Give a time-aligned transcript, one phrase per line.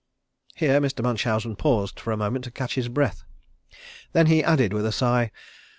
[0.55, 1.03] Here Mr.
[1.03, 3.21] Munchausen paused for a moment to catch his breath.
[4.13, 5.29] Then he added with a sigh.